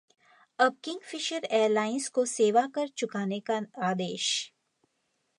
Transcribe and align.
अब 0.59 0.75
Kingfisher 0.83 1.43
Airlines 1.51 2.07
को 2.09 2.25
सेवा 2.25 2.65
कर 2.75 2.87
चुकाने 2.97 3.39
का 3.49 3.59
आदेश 3.83 4.31